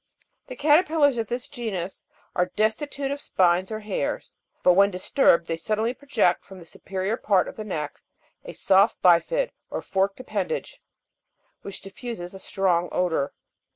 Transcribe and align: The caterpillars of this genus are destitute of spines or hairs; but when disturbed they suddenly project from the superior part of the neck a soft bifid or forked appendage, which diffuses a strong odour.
The 0.47 0.55
caterpillars 0.55 1.19
of 1.19 1.27
this 1.27 1.47
genus 1.47 2.03
are 2.35 2.47
destitute 2.55 3.11
of 3.11 3.21
spines 3.21 3.71
or 3.71 3.81
hairs; 3.81 4.35
but 4.63 4.73
when 4.73 4.89
disturbed 4.89 5.45
they 5.45 5.57
suddenly 5.57 5.93
project 5.93 6.43
from 6.43 6.57
the 6.57 6.65
superior 6.65 7.17
part 7.17 7.47
of 7.47 7.55
the 7.55 7.63
neck 7.63 7.99
a 8.43 8.53
soft 8.53 8.99
bifid 9.03 9.51
or 9.69 9.83
forked 9.83 10.19
appendage, 10.19 10.81
which 11.61 11.81
diffuses 11.83 12.33
a 12.33 12.39
strong 12.39 12.89
odour. 12.91 13.35